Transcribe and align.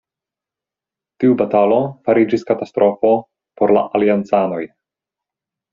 Tiu 1.23 1.35
batalo 1.41 1.77
fariĝis 2.09 2.47
katastrofo 2.49 3.13
por 3.61 3.79
la 3.79 3.87
aliancanoj. 4.01 4.63